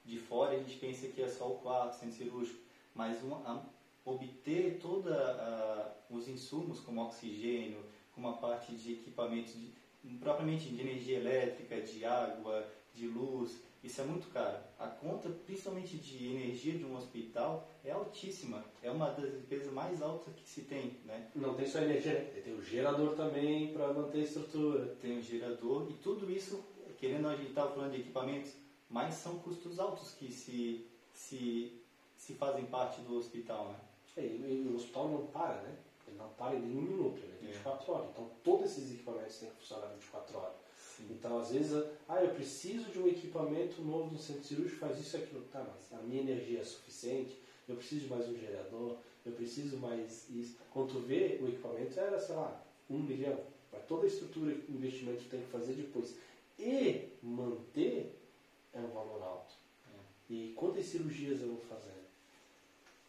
de 0.06 0.20
fora, 0.20 0.56
a 0.56 0.58
gente 0.58 0.77
pensa 0.77 1.08
que 1.08 1.22
é 1.22 1.27
só 1.27 1.48
o 1.48 1.60
quarto, 1.60 2.00
centro 2.00 2.15
cirúrgico. 2.15 2.60
Mas 2.94 3.22
uma, 3.24 3.65
obter 4.06 4.80
todos 4.82 5.12
ah, 5.12 5.94
os 6.10 6.27
insumos, 6.27 6.80
como 6.80 7.01
oxigênio, 7.01 7.80
com 8.13 8.22
uma 8.22 8.34
parte 8.34 8.74
de 8.75 8.94
equipamentos 8.94 9.53
de, 9.53 9.72
propriamente 10.20 10.70
de 10.70 10.82
energia 10.82 11.18
elétrica, 11.18 11.82
de 11.82 12.06
água, 12.06 12.68
de 12.94 13.08
luz, 13.08 13.60
isso 13.84 14.00
é 14.00 14.06
muito 14.06 14.27
caro. 14.30 14.58
A 14.80 14.88
conta, 14.88 15.30
principalmente 15.46 15.98
de 15.98 16.27
energia 16.27 16.77
de 16.77 16.86
um 16.86 16.96
hospital, 16.96 17.68
é 17.84 17.92
altíssima. 17.92 18.63
É 18.82 18.89
uma 18.89 19.10
das 19.10 19.32
despesas 19.32 19.74
mais 19.74 20.01
altas 20.01 20.34
que 20.36 20.48
se 20.48 20.62
tem. 20.62 20.98
Né? 21.06 21.30
Não 21.36 21.53
tem 21.53 21.68
só 21.68 21.80
energia, 21.80 22.32
tem 22.44 22.53
o 22.53 22.63
gerador 22.63 23.15
também 23.15 23.74
para 23.74 23.92
manter 23.92 24.20
a 24.20 24.24
estrutura. 24.24 24.96
Tem 25.01 25.18
o 25.18 25.22
gerador 25.22 25.89
e 25.89 25.94
tudo 25.96 26.32
isso, 26.32 26.63
querendo 26.98 27.27
a 27.27 27.36
gente 27.36 27.50
estar 27.50 27.68
falando 27.68 27.92
de 27.92 28.01
equipamentos, 28.01 28.53
mas 28.90 29.16
são 29.16 29.40
custos 29.40 29.80
altos 29.80 30.12
que 30.12 30.32
se, 30.32 30.86
se, 31.13 31.82
se 32.18 32.34
fazem 32.34 32.66
parte 32.66 33.02
do 33.02 33.18
hospital. 33.18 33.70
Né? 33.70 33.80
É, 34.18 34.22
e, 34.22 34.66
e 34.66 34.72
o 34.72 34.75
hospital 34.75 35.10
não 35.10 35.28
para, 35.28 35.62
né? 35.62 35.75
Ele 36.08 36.18
não 36.18 36.30
para 36.30 36.56
em 36.56 36.62
nenhum 36.62 36.82
minuto, 36.82 37.18
ele 37.18 37.34
é 37.42 37.48
24 37.54 37.92
é. 37.92 37.96
horas. 37.96 38.10
Então 38.12 38.30
todos 38.44 38.72
esses 38.72 38.92
equipamentos 38.92 39.38
têm 39.38 39.50
que 39.50 39.56
funcionar 39.56 39.88
24 39.88 40.38
horas. 40.38 40.56
Sim. 40.78 41.08
Então 41.12 41.40
às 41.40 41.52
vezes, 41.52 41.86
ah, 42.08 42.24
eu 42.24 42.34
preciso 42.36 42.92
de 42.92 43.00
um 43.00 43.08
equipamento 43.08 43.82
novo 43.82 44.12
no 44.12 44.20
centro 44.20 44.44
cirúrgico, 44.44 44.80
faz 44.80 45.00
isso 45.00 45.18
e 45.18 45.24
aquilo. 45.24 45.42
Tá, 45.52 45.66
mas 45.74 46.00
a 46.00 46.04
minha 46.04 46.22
energia 46.22 46.60
é 46.60 46.63
suficiente, 46.63 47.40
eu 47.68 47.75
preciso 47.75 48.02
de 48.02 48.08
mais 48.10 48.28
um 48.28 48.38
gerador, 48.38 48.98
eu 49.25 49.32
preciso 49.32 49.78
mais 49.78 50.30
isso. 50.30 50.58
Quando 50.72 50.94
tu 50.94 51.00
vê, 51.00 51.40
o 51.42 51.48
equipamento 51.48 51.98
era, 52.00 52.20
sei 52.20 52.36
lá, 52.36 52.63
um 52.90 53.00
milhão. 53.00 53.40
Mas 53.72 53.86
toda 53.88 54.04
a 54.04 54.08
estrutura 54.08 54.54
de 54.54 54.72
investimento 54.72 55.24
tem 55.30 55.42
que 55.42 55.48
fazer 55.48 55.74
depois. 55.74 56.16
E 56.60 57.10
manter 57.22 58.20
é 58.74 58.80
um 58.80 58.90
valor 58.90 59.24
alto. 59.24 59.54
É. 59.88 59.98
E 60.30 60.53
quantas 60.56 60.86
cirurgias 60.86 61.42
eu 61.42 61.50
vou 61.50 61.62
fazer? 61.62 61.94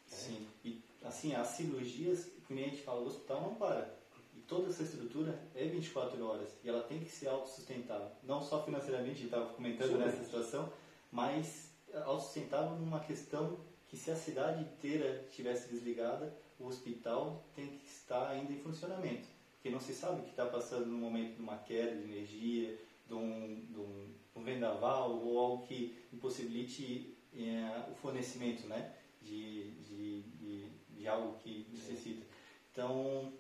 Sim. 0.07 0.47
E 0.65 0.83
assim, 1.03 1.35
as 1.35 1.49
cirurgias, 1.49 2.31
como 2.47 2.59
a 2.59 2.63
gente 2.63 2.83
fala, 2.83 3.01
o 3.01 3.07
hospital 3.07 3.41
não 3.43 3.55
para. 3.55 3.95
E 4.37 4.41
toda 4.41 4.69
essa 4.69 4.83
estrutura 4.83 5.39
é 5.55 5.65
24 5.67 6.25
horas. 6.25 6.51
E 6.63 6.69
ela 6.69 6.83
tem 6.83 7.01
que 7.01 7.11
ser 7.11 7.29
autossustentável. 7.29 8.11
Não 8.23 8.43
só 8.43 8.63
financeiramente, 8.65 9.13
a 9.13 9.15
gente 9.15 9.25
estava 9.27 9.53
comentando 9.53 9.93
Sim. 9.93 9.99
nessa 9.99 10.25
situação, 10.25 10.73
mas 11.11 11.71
autossustentável 12.05 12.77
numa 12.77 13.01
questão 13.01 13.59
que 13.89 13.97
se 13.97 14.11
a 14.11 14.17
cidade 14.17 14.63
inteira 14.63 15.25
estivesse 15.29 15.69
desligada, 15.69 16.35
o 16.59 16.67
hospital 16.67 17.45
tem 17.55 17.79
que 17.79 17.87
estar 17.87 18.29
ainda 18.29 18.53
em 18.53 18.59
funcionamento. 18.59 19.29
Porque 19.55 19.71
não 19.71 19.81
se 19.81 19.95
sabe 19.95 20.21
o 20.21 20.25
que 20.25 20.31
está 20.31 20.47
passando 20.47 20.87
no 20.87 20.99
momento 20.99 21.37
de 21.37 21.43
uma 21.43 21.59
queda 21.59 21.97
de 21.97 22.03
energia, 22.03 22.79
de 23.07 23.15
um, 23.15 23.65
de 23.71 23.79
um, 23.79 24.15
um 24.37 24.43
vendaval 24.43 25.13
ou 25.13 25.39
algo 25.39 25.67
que 25.67 25.97
impossibilite 26.13 27.15
é, 27.37 27.91
o 27.91 27.95
fornecimento 27.95 28.67
né, 28.67 28.93
de, 29.23 29.71
de, 29.89 30.23
de, 30.23 30.65
de 30.97 31.09
algo 31.09 31.39
que 31.39 31.67
necessita. 31.73 32.25
Então, 32.73 33.33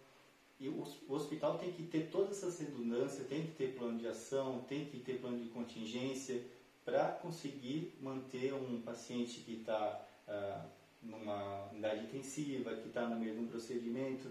e 0.61 0.69
o, 0.69 0.85
o 1.09 1.13
hospital 1.15 1.59
tem 1.59 1.73
que 1.73 1.83
ter 1.83 2.11
todas 2.11 2.39
essas 2.39 2.59
redundâncias, 2.61 3.27
tem 3.27 3.47
que 3.47 3.53
ter 3.53 3.75
plano 3.77 3.99
de 3.99 4.07
ação, 4.07 4.65
tem 4.69 4.87
que 4.87 4.99
ter 4.99 5.21
plano 5.21 5.39
de 5.39 5.49
contingência 5.49 6.43
para 6.85 7.09
conseguir 7.09 7.95
manter 8.01 8.53
um 8.55 8.81
paciente 8.83 9.41
que 9.41 9.61
está 9.61 10.07
ah, 10.29 10.67
numa 11.03 11.69
unidade 11.71 12.05
intensiva, 12.05 12.75
que 12.77 12.89
está 12.89 13.09
no 13.09 13.17
meio 13.17 13.35
de 13.35 13.41
um 13.41 13.47
procedimento. 13.47 14.31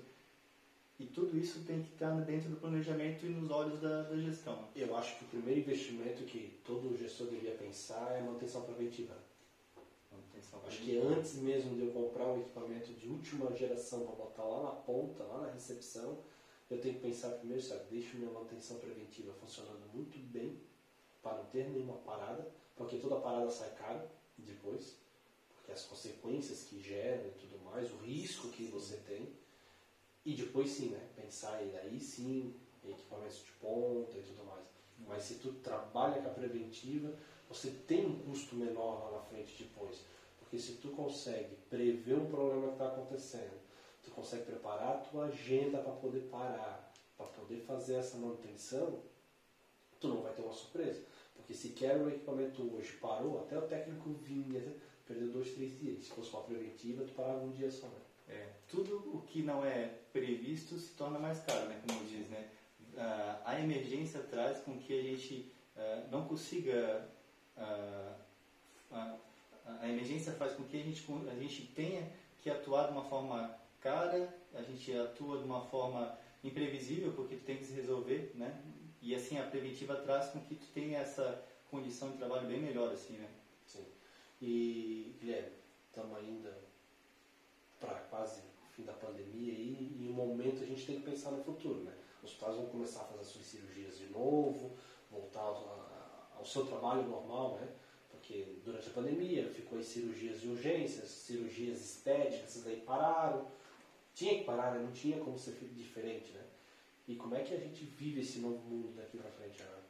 E 1.03 1.07
tudo 1.07 1.37
isso 1.37 1.65
tem 1.65 1.83
que 1.83 1.91
estar 1.91 2.11
dentro 2.21 2.49
do 2.49 2.55
planejamento 2.55 3.25
e 3.25 3.29
nos 3.29 3.51
olhos 3.51 3.81
da, 3.81 4.03
da 4.03 4.15
gestão. 4.15 4.69
Eu 4.73 4.95
acho 4.95 5.17
que 5.17 5.25
o 5.25 5.27
primeiro 5.27 5.59
investimento 5.59 6.23
que 6.23 6.61
todo 6.63 6.97
gestor 6.97 7.27
deveria 7.27 7.57
pensar 7.57 8.15
é 8.15 8.21
manutenção 8.21 8.61
preventiva. 8.61 9.13
Manutenção 10.09 10.61
acho 10.65 10.81
que 10.81 10.97
antes 10.97 11.35
mesmo 11.35 11.75
de 11.75 11.81
eu 11.81 11.91
comprar 11.91 12.27
um 12.27 12.39
equipamento 12.39 12.93
de 12.93 13.09
última 13.09 13.53
geração 13.53 14.05
para 14.05 14.15
botar 14.15 14.43
lá 14.45 14.63
na 14.63 14.71
ponta, 14.71 15.25
lá 15.25 15.41
na 15.41 15.51
recepção, 15.51 16.19
eu 16.71 16.79
tenho 16.79 16.95
que 16.95 17.01
pensar 17.01 17.31
primeiro, 17.31 17.61
sabe, 17.61 17.83
deixo 17.91 18.15
minha 18.15 18.31
manutenção 18.31 18.77
preventiva 18.77 19.33
funcionando 19.33 19.83
muito 19.93 20.17
bem 20.31 20.57
para 21.21 21.35
não 21.35 21.45
ter 21.47 21.67
nenhuma 21.67 21.97
parada, 21.97 22.49
porque 22.77 22.95
toda 22.95 23.17
parada 23.17 23.51
sai 23.51 23.71
cara 23.71 24.09
depois 24.37 24.95
que 25.65 25.71
as 25.73 25.83
consequências 25.83 26.63
que 26.63 26.81
geram 26.81 27.27
e 27.27 27.31
tudo 27.31 27.61
mais, 27.65 27.91
o 27.91 27.97
risco 27.97 28.47
que 28.47 28.63
você 28.67 28.95
tem. 29.05 29.42
E 30.25 30.33
depois 30.33 30.69
sim, 30.69 30.89
né? 30.89 31.09
Pensar 31.15 31.55
aí, 31.55 31.69
daí 31.73 31.99
sim, 31.99 32.55
equipamentos 32.85 33.43
de 33.43 33.51
ponta 33.53 34.17
e 34.17 34.21
tudo 34.21 34.45
mais. 34.45 34.65
Mas 35.07 35.23
se 35.23 35.35
tu 35.35 35.53
trabalha 35.53 36.21
com 36.21 36.29
a 36.29 36.33
preventiva, 36.33 37.13
você 37.49 37.71
tem 37.87 38.05
um 38.05 38.19
custo 38.19 38.55
menor 38.55 39.03
lá 39.03 39.17
na 39.17 39.23
frente 39.23 39.63
depois. 39.63 40.01
Porque 40.39 40.57
se 40.57 40.73
tu 40.73 40.89
consegue 40.89 41.55
prever 41.69 42.15
um 42.15 42.27
problema 42.27 42.67
que 42.67 42.73
está 42.73 42.87
acontecendo, 42.87 43.59
tu 44.03 44.11
consegue 44.11 44.43
preparar 44.43 44.97
a 44.97 44.99
tua 44.99 45.25
agenda 45.25 45.79
para 45.79 45.93
poder 45.93 46.21
parar, 46.29 46.93
para 47.17 47.25
poder 47.27 47.59
fazer 47.61 47.95
essa 47.95 48.17
manutenção, 48.17 49.01
tu 49.99 50.07
não 50.07 50.21
vai 50.21 50.33
ter 50.33 50.41
uma 50.41 50.53
surpresa. 50.53 51.01
Porque 51.35 51.53
se 51.53 51.69
quer 51.69 51.97
o 51.97 52.09
equipamento 52.09 52.61
hoje 52.75 52.93
parou, 52.93 53.39
até 53.39 53.57
o 53.57 53.63
técnico 53.63 54.11
vinha, 54.13 54.61
perdeu 55.05 55.29
dois, 55.29 55.51
três 55.51 55.77
dias. 55.79 56.03
Se 56.03 56.11
fosse 56.11 56.29
uma 56.29 56.43
preventiva, 56.43 57.03
tu 57.03 57.13
parava 57.13 57.43
um 57.43 57.51
dia 57.51 57.69
só, 57.71 57.87
né? 57.87 58.01
É, 58.29 58.49
tudo 58.73 58.97
o 59.13 59.21
que 59.21 59.43
não 59.43 59.63
é 59.63 59.91
previsto 60.11 60.79
se 60.79 60.93
torna 60.93 61.19
mais 61.19 61.39
caro, 61.41 61.65
né? 61.69 61.79
Como 61.87 62.03
diz, 62.05 62.27
né? 62.27 62.49
Uh, 62.95 63.41
a 63.45 63.59
emergência 63.59 64.19
traz 64.21 64.59
com 64.61 64.79
que 64.79 64.99
a 64.99 65.03
gente 65.03 65.51
uh, 65.77 66.11
não 66.11 66.27
consiga... 66.27 67.07
Uh, 67.55 68.23
a 69.79 69.87
emergência 69.87 70.33
faz 70.33 70.53
com 70.53 70.63
que 70.63 70.79
a 70.79 70.83
gente, 70.83 71.05
a 71.31 71.35
gente 71.35 71.67
tenha 71.67 72.11
que 72.41 72.49
atuar 72.49 72.87
de 72.87 72.91
uma 72.93 73.03
forma 73.05 73.55
cara, 73.79 74.33
a 74.53 74.61
gente 74.61 74.95
atua 74.97 75.37
de 75.37 75.43
uma 75.43 75.61
forma 75.61 76.17
imprevisível, 76.43 77.13
porque 77.13 77.35
tu 77.35 77.43
tem 77.43 77.57
que 77.57 77.65
se 77.65 77.73
resolver, 77.73 78.31
né? 78.35 78.61
E 79.01 79.15
assim, 79.15 79.39
a 79.39 79.43
preventiva 79.43 79.95
traz 79.95 80.29
com 80.29 80.39
que 80.41 80.55
tu 80.55 80.65
tenha 80.73 80.99
essa 80.99 81.43
condição 81.71 82.11
de 82.11 82.17
trabalho 82.17 82.47
bem 82.47 82.59
melhor, 82.59 82.91
assim, 82.91 83.13
né? 83.13 83.29
E, 84.41 85.15
Guilherme, 85.19 85.51
estamos 85.89 86.17
ainda 86.17 86.57
para 87.79 87.95
quase 88.09 88.41
fim 88.75 88.83
da 88.83 88.93
pandemia 88.93 89.53
e 89.53 89.97
em 89.99 90.09
um 90.09 90.13
momento 90.13 90.63
a 90.63 90.65
gente 90.65 90.85
tem 90.85 90.99
que 90.99 91.09
pensar 91.09 91.31
no 91.31 91.43
futuro, 91.43 91.83
né? 91.83 91.93
Os 92.21 92.29
hospitais 92.29 92.55
vão 92.55 92.65
começar 92.67 93.01
a 93.01 93.05
fazer 93.05 93.23
suas 93.23 93.45
cirurgias 93.45 93.97
de 93.97 94.07
novo, 94.07 94.71
voltar 95.11 95.41
ao, 95.41 95.89
ao 96.37 96.45
seu 96.45 96.65
trabalho 96.65 97.03
normal, 97.03 97.59
né? 97.59 97.67
Porque 98.09 98.57
durante 98.63 98.89
a 98.89 98.93
pandemia 98.93 99.49
ficou 99.49 99.79
as 99.79 99.85
cirurgias 99.85 100.41
de 100.41 100.47
urgências, 100.47 101.09
cirurgias 101.09 101.81
estéticas, 101.81 102.45
essas 102.45 102.63
daí 102.63 102.77
pararam. 102.81 103.45
Tinha 104.15 104.37
que 104.37 104.43
parar, 104.43 104.73
né? 104.73 104.83
não 104.83 104.91
tinha 104.91 105.19
como 105.19 105.37
ser 105.37 105.53
diferente, 105.75 106.31
né? 106.31 106.43
E 107.07 107.15
como 107.15 107.35
é 107.35 107.43
que 107.43 107.53
a 107.53 107.57
gente 107.57 107.83
vive 107.83 108.21
esse 108.21 108.39
novo 108.39 108.59
mundo 108.59 108.95
daqui 108.95 109.17
para 109.17 109.29
frente 109.31 109.61
agora? 109.61 109.83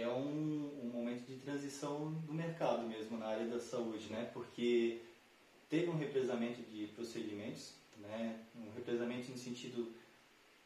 é 0.00 0.06
um, 0.08 0.80
um, 0.82 0.90
momento 0.92 1.24
de 1.26 1.36
transição 1.36 2.12
do 2.26 2.32
mercado 2.34 2.86
mesmo 2.86 3.16
na 3.16 3.26
área 3.26 3.46
da 3.46 3.58
saúde, 3.58 4.12
né? 4.12 4.30
Porque 4.32 5.00
teve 5.68 5.90
um 5.90 5.96
represamento 5.96 6.62
de 6.70 6.86
procedimentos, 6.88 7.74
né? 7.98 8.40
Um 8.54 8.72
represamento 8.74 9.30
no 9.30 9.38
sentido 9.38 9.92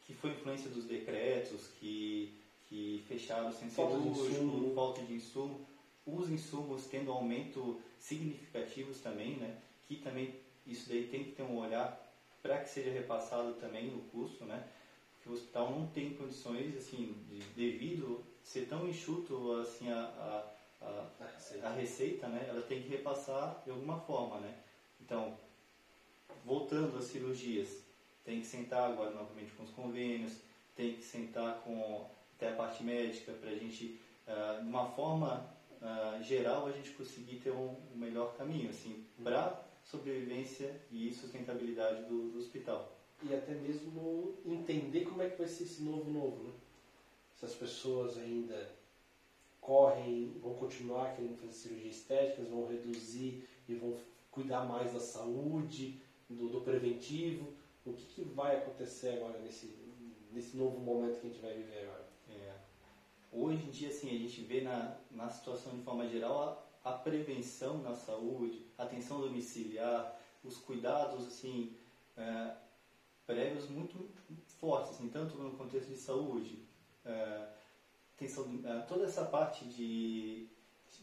que 0.05 0.13
foi 0.13 0.31
influência 0.31 0.69
dos 0.69 0.85
decretos 0.85 1.67
que, 1.79 2.33
que 2.67 3.03
fecharam 3.07 3.51
falta 3.51 3.97
cirúrgico, 3.97 4.73
falta 4.75 5.01
de 5.03 5.13
insumo, 5.13 5.65
os 6.05 6.29
insumos 6.29 6.85
tendo 6.85 7.11
aumento 7.11 7.79
significativos 7.99 8.99
também, 8.99 9.37
né? 9.37 9.57
Que 9.87 9.97
também 9.97 10.35
isso 10.65 10.89
daí 10.89 11.07
tem 11.07 11.23
que 11.23 11.31
ter 11.31 11.43
um 11.43 11.57
olhar 11.57 11.99
para 12.41 12.59
que 12.59 12.69
seja 12.69 12.91
repassado 12.91 13.53
também 13.53 13.89
o 13.89 14.01
custo, 14.11 14.45
né? 14.45 14.67
Porque 15.15 15.29
o 15.29 15.33
hospital 15.33 15.71
não 15.71 15.87
tem 15.87 16.15
condições, 16.15 16.75
assim, 16.75 17.15
de, 17.29 17.39
devido 17.55 18.23
ser 18.43 18.67
tão 18.67 18.87
enxuto 18.87 19.53
assim 19.61 19.91
a, 19.91 19.99
a, 19.99 20.85
a, 20.85 21.67
a, 21.67 21.73
receita, 21.73 22.27
né, 22.27 22.47
ela 22.49 22.61
tem 22.63 22.81
que 22.81 22.89
repassar 22.89 23.61
de 23.63 23.69
alguma 23.69 23.99
forma, 23.99 24.39
né? 24.39 24.57
Então, 25.11 25.37
voltando 26.45 26.97
às 26.97 27.03
cirurgias, 27.03 27.83
tem 28.23 28.39
que 28.39 28.47
sentar 28.47 28.89
agora 28.89 29.11
novamente 29.11 29.51
com 29.51 29.63
os 29.63 29.69
convênios, 29.71 30.37
tem 30.73 30.93
que 30.93 31.03
sentar 31.03 31.59
com 31.65 32.09
até 32.37 32.47
a 32.47 32.55
parte 32.55 32.81
médica 32.81 33.33
para 33.33 33.49
a 33.49 33.55
gente, 33.55 33.99
uh, 34.25 34.63
de 34.63 34.69
uma 34.69 34.85
forma 34.91 35.53
uh, 35.81 36.23
geral, 36.23 36.65
a 36.65 36.71
gente 36.71 36.91
conseguir 36.91 37.41
ter 37.41 37.51
um, 37.51 37.75
um 37.93 37.97
melhor 37.97 38.37
caminho, 38.37 38.69
assim, 38.69 39.03
para 39.21 39.61
sobrevivência 39.83 40.79
e 40.89 41.11
sustentabilidade 41.11 42.03
do, 42.03 42.31
do 42.31 42.39
hospital. 42.39 42.97
E 43.21 43.35
até 43.35 43.53
mesmo 43.53 44.37
entender 44.45 45.03
como 45.03 45.23
é 45.23 45.29
que 45.29 45.39
vai 45.39 45.47
ser 45.49 45.63
esse 45.63 45.83
novo 45.83 46.09
novo, 46.09 46.41
né? 46.45 46.53
se 47.37 47.43
as 47.43 47.53
pessoas 47.53 48.17
ainda 48.17 48.71
correm, 49.59 50.31
vão 50.41 50.53
continuar 50.53 51.13
querendo 51.17 51.37
fazer 51.37 51.51
cirurgias 51.51 51.97
estéticas, 51.97 52.47
vão 52.47 52.65
reduzir 52.69 53.45
e 53.67 53.73
vão 53.73 53.97
cuidar 54.31 54.65
mais 54.65 54.93
da 54.93 54.99
saúde, 54.99 56.01
do, 56.29 56.49
do 56.49 56.61
preventivo. 56.61 57.53
O 57.85 57.93
que, 57.93 58.05
que, 58.05 58.23
vai 58.23 58.57
acontecer 58.57 59.17
agora 59.17 59.39
nesse, 59.39 59.75
nesse 60.31 60.55
novo 60.55 60.79
momento 60.79 61.19
que 61.19 61.27
a 61.27 61.29
gente 61.29 61.41
vai 61.41 61.53
viver 61.53 61.83
agora? 61.83 62.07
É. 62.29 62.53
Hoje 63.31 63.63
em 63.65 63.69
dia, 63.69 63.89
assim, 63.89 64.09
a 64.09 64.17
gente 64.17 64.41
vê 64.41 64.61
na, 64.61 64.97
na 65.11 65.29
situação 65.29 65.75
de 65.75 65.83
forma 65.83 66.07
geral 66.07 66.65
a, 66.83 66.91
a 66.91 66.97
prevenção 66.97 67.79
na 67.79 67.93
saúde, 67.93 68.65
a 68.77 68.83
atenção 68.83 69.19
domiciliar, 69.19 70.17
os 70.43 70.57
cuidados 70.57 71.27
assim, 71.27 71.75
é, 72.17 72.55
prévios 73.25 73.69
muito 73.69 74.09
fortes, 74.59 74.91
assim, 74.91 75.09
tanto 75.09 75.37
no 75.37 75.51
contexto 75.51 75.89
de 75.89 75.97
saúde, 75.97 76.65
é, 77.05 77.47
tem 78.17 78.27
é, 78.27 78.79
toda 78.81 79.05
essa 79.05 79.25
parte 79.25 79.65
de 79.65 80.47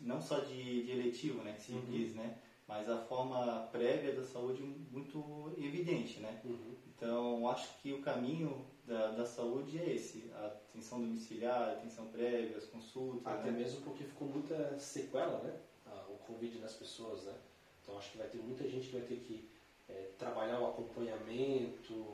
não 0.01 0.21
só 0.21 0.41
de, 0.41 0.85
de 0.85 0.93
eletivo, 0.93 1.43
né, 1.43 1.55
que 1.55 1.63
se 1.63 1.73
uhum. 1.73 1.85
diz, 1.87 2.15
né, 2.15 2.39
mas 2.69 2.89
a 2.89 2.99
forma 2.99 3.67
prévia 3.73 4.15
da 4.15 4.23
saúde 4.23 4.63
muito 4.63 5.51
evidente, 5.57 6.21
né. 6.21 6.41
Uhum. 6.45 6.77
Então, 6.95 7.49
acho 7.49 7.79
que 7.79 7.95
o 7.95 8.03
caminho 8.03 8.67
da, 8.85 9.13
da 9.13 9.25
saúde 9.25 9.79
é 9.79 9.95
esse, 9.95 10.31
a 10.35 10.47
atenção 10.47 11.01
domiciliar, 11.01 11.63
a 11.63 11.73
atenção 11.73 12.07
prévia, 12.09 12.59
as 12.59 12.67
consultas. 12.67 13.27
Até 13.27 13.51
né? 13.51 13.59
mesmo 13.59 13.81
porque 13.81 14.05
ficou 14.05 14.29
muita 14.29 14.79
sequela, 14.79 15.43
né, 15.43 15.59
o 16.09 16.19
Covid 16.27 16.59
nas 16.59 16.75
pessoas, 16.75 17.25
né. 17.25 17.35
Então, 17.83 17.97
acho 17.97 18.13
que 18.13 18.19
vai 18.19 18.29
ter 18.29 18.39
muita 18.39 18.69
gente 18.69 18.89
que 18.89 18.99
vai 18.99 19.07
ter 19.07 19.17
que 19.17 19.49
é, 19.89 20.11
trabalhar 20.19 20.61
o 20.61 20.67
acompanhamento, 20.67 22.05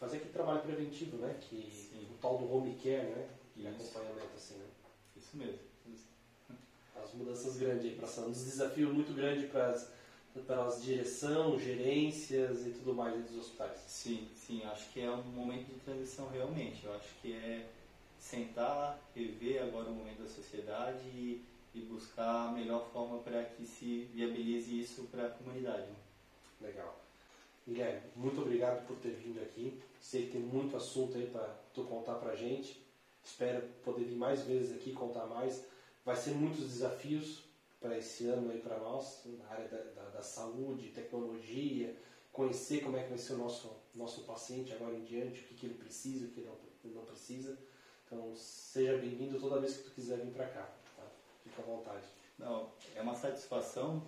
fazer 0.00 0.16
aquele 0.16 0.32
trabalho 0.32 0.62
preventivo, 0.62 1.16
né? 1.18 1.38
Que, 1.40 1.70
Sim. 1.70 2.08
o 2.10 2.18
tal 2.20 2.38
do 2.38 2.52
home 2.52 2.74
care, 2.82 3.06
né? 3.06 3.28
Isso. 3.56 3.68
acompanhamento, 3.68 4.34
assim, 4.34 4.56
né? 4.56 4.66
Isso 5.16 5.36
mesmo. 5.36 5.60
As 7.02 7.12
mudanças 7.12 7.56
grandes 7.56 7.84
aí, 7.84 7.96
passando. 7.96 8.28
Uns 8.30 8.44
desafios 8.44 8.92
muito 8.92 9.14
grandes 9.14 9.50
para 9.50 9.74
para 10.42 10.64
as 10.64 10.82
direção, 10.82 11.58
gerências 11.58 12.66
e 12.66 12.70
tudo 12.70 12.92
mais 12.92 13.14
dos 13.24 13.38
hospitais. 13.38 13.78
Sim, 13.86 14.28
sim, 14.34 14.64
acho 14.64 14.90
que 14.90 15.00
é 15.00 15.10
um 15.10 15.22
momento 15.22 15.66
de 15.72 15.78
transição 15.80 16.28
realmente. 16.28 16.84
Eu 16.84 16.92
acho 16.94 17.08
que 17.22 17.32
é 17.32 17.66
sentar, 18.18 18.98
rever 19.14 19.62
agora 19.62 19.90
o 19.90 19.94
momento 19.94 20.22
da 20.22 20.28
sociedade 20.28 21.04
e, 21.14 21.44
e 21.74 21.80
buscar 21.82 22.48
a 22.48 22.52
melhor 22.52 22.88
forma 22.92 23.18
para 23.18 23.44
que 23.44 23.64
se 23.64 24.08
viabilize 24.12 24.80
isso 24.80 25.04
para 25.04 25.26
a 25.26 25.30
comunidade. 25.30 25.88
Legal. 26.60 26.98
Guilherme, 27.66 28.02
muito 28.16 28.40
obrigado 28.40 28.86
por 28.86 28.96
ter 28.96 29.10
vindo 29.10 29.40
aqui. 29.40 29.80
Sei 30.00 30.26
que 30.26 30.32
tem 30.32 30.40
muito 30.40 30.76
assunto 30.76 31.16
aí 31.16 31.26
para 31.26 31.46
tu 31.72 31.84
contar 31.84 32.14
pra 32.16 32.34
gente. 32.34 32.82
Espero 33.24 33.62
poder 33.82 34.04
vir 34.04 34.16
mais 34.16 34.42
vezes 34.42 34.76
aqui 34.76 34.92
contar 34.92 35.26
mais. 35.26 35.64
Vai 36.04 36.16
ser 36.16 36.32
muitos 36.32 36.60
desafios 36.60 37.44
para 37.80 37.98
esse 37.98 38.26
ano 38.26 38.50
aí 38.50 38.60
para 38.60 38.78
nós, 38.78 39.22
na 39.24 39.48
área 39.48 39.68
da, 39.68 39.78
da, 39.78 40.08
da 40.10 40.22
saúde, 40.22 40.90
tecnologia, 40.90 41.94
conhecer 42.32 42.82
como 42.82 42.96
é 42.96 43.02
que 43.02 43.10
vai 43.10 43.18
ser 43.18 43.34
o 43.34 43.38
nosso, 43.38 43.76
nosso 43.94 44.24
paciente 44.24 44.72
agora 44.72 44.94
em 44.94 45.04
diante, 45.04 45.40
o 45.40 45.44
que, 45.44 45.54
que 45.54 45.66
ele 45.66 45.74
precisa, 45.74 46.26
o 46.26 46.30
que 46.30 46.40
ele 46.40 46.48
não, 46.48 46.92
não 46.92 47.04
precisa. 47.04 47.58
Então, 48.06 48.34
seja 48.36 48.98
bem-vindo 48.98 49.40
toda 49.40 49.60
vez 49.60 49.76
que 49.76 49.84
tu 49.84 49.90
quiser 49.92 50.18
vir 50.18 50.32
para 50.32 50.46
cá. 50.46 50.68
Tá? 50.96 51.02
Fica 51.42 51.62
à 51.62 51.64
vontade. 51.64 52.06
Não, 52.38 52.70
é 52.94 53.00
uma 53.00 53.14
satisfação 53.14 54.02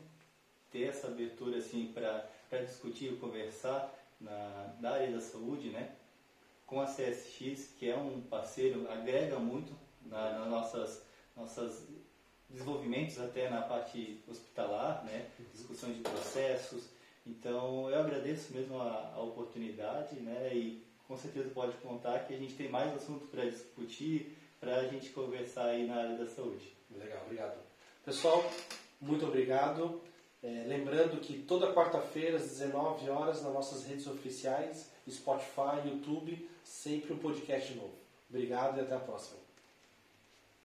ter 0.71 0.89
essa 0.89 1.07
abertura 1.07 1.59
assim 1.59 1.93
para 1.93 2.63
discutir 2.65 3.13
e 3.13 3.17
conversar 3.17 3.95
na, 4.21 4.75
da 4.81 4.93
área 4.93 5.13
da 5.13 5.21
saúde, 5.21 5.71
né? 5.71 5.95
Com 6.67 6.81
a 6.81 6.87
CSX, 6.87 7.75
que 7.79 7.89
é 7.89 7.97
um 7.97 8.21
parceiro, 8.23 8.91
agrega 8.91 9.39
muito 9.39 9.73
na, 10.03 10.41
nas 10.41 10.49
nossas, 10.49 11.03
nossas 11.37 11.87
desenvolvimentos 12.49 13.19
até 13.21 13.51
na 13.51 13.63
parte 13.63 14.21
hospitalar, 14.29 15.05
né? 15.05 15.27
Discussão 15.53 15.93
de 15.93 16.01
processos. 16.01 16.85
Então, 17.27 17.91
eu 17.91 18.01
agradeço 18.01 18.53
mesmo 18.53 18.81
a, 18.81 19.13
a 19.15 19.21
oportunidade, 19.21 20.21
né? 20.21 20.55
E 20.55 20.83
com 21.07 21.17
certeza 21.17 21.51
pode 21.51 21.77
contar 21.79 22.21
que 22.21 22.35
a 22.35 22.39
gente 22.39 22.55
tem 22.55 22.69
mais 22.69 22.95
assunto 22.95 23.27
para 23.27 23.45
discutir, 23.45 24.37
para 24.61 24.77
a 24.77 24.89
gente 24.89 25.11
conversar 25.11 25.67
aí 25.67 25.87
na 25.87 25.97
área 25.97 26.17
da 26.17 26.27
saúde. 26.27 26.73
Legal, 26.91 27.23
obrigado. 27.25 27.59
Pessoal, 28.05 28.45
muito 29.01 29.27
obrigado. 29.27 30.01
É, 30.43 30.65
lembrando 30.67 31.21
que 31.21 31.43
toda 31.43 31.73
quarta-feira, 31.73 32.37
às 32.37 32.45
19 32.45 33.11
horas, 33.11 33.43
nas 33.43 33.53
nossas 33.53 33.85
redes 33.85 34.07
oficiais, 34.07 34.91
Spotify, 35.09 35.87
YouTube, 35.87 36.49
sempre 36.63 37.13
um 37.13 37.19
podcast 37.19 37.75
novo. 37.75 37.95
Obrigado 38.29 38.79
e 38.79 38.81
até 38.81 38.95
a 38.95 39.01
próxima. 39.01 39.46